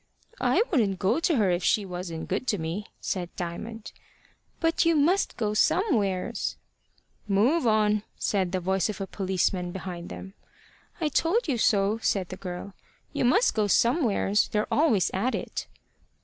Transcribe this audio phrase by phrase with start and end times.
[0.39, 3.91] "I wouldn't go to her if she wasn't good to me," said Diamond.
[4.59, 6.55] "But you must go somewheres."
[7.27, 10.33] "Move on," said the voice of a policeman behind them.
[10.99, 12.73] "I told you so," said the girl.
[13.13, 14.47] "You must go somewheres.
[14.47, 15.67] They're always at it."